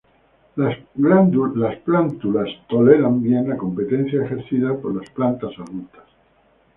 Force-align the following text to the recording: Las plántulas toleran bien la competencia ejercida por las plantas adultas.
Las 0.55 0.79
plántulas 1.85 2.49
toleran 2.67 3.21
bien 3.21 3.47
la 3.49 3.55
competencia 3.55 4.25
ejercida 4.25 4.73
por 4.75 4.95
las 4.95 5.07
plantas 5.11 5.51
adultas. 5.59 6.05